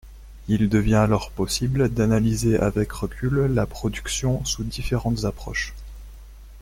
Il 0.47 0.67
devient 0.67 0.95
alors 0.95 1.29
possible 1.29 1.87
d'analyser 1.93 2.57
avec 2.57 2.91
recul 2.91 3.35
la 3.53 3.67
production 3.67 4.43
sous 4.45 4.63
différentes 4.63 5.25
approches. 5.25 5.75